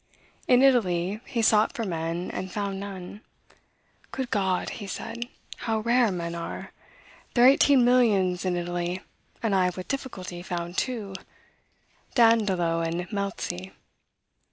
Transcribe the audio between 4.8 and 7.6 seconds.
he said, "how rare men are! There are